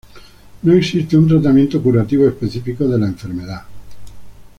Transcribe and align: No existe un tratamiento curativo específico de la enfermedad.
No 0.63 0.73
existe 0.73 1.15
un 1.15 1.27
tratamiento 1.27 1.79
curativo 1.79 2.27
específico 2.27 2.87
de 2.87 2.97
la 2.97 3.05
enfermedad. 3.05 3.65